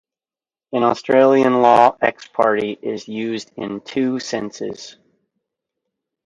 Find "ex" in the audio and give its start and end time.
2.01-2.27